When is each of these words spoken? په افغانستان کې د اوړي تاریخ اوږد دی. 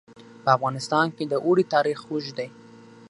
په 0.43 0.49
افغانستان 0.57 1.05
کې 1.15 1.23
د 1.27 1.33
اوړي 1.45 1.63
تاریخ 1.73 1.99
اوږد 2.09 2.33
دی. 2.39 2.49